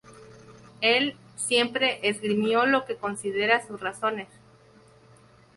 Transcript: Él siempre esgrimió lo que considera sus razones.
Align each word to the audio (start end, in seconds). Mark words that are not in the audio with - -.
Él 0.81 1.15
siempre 1.35 1.99
esgrimió 2.01 2.65
lo 2.65 2.85
que 2.87 2.95
considera 2.95 3.67
sus 3.67 3.79
razones. 3.81 4.27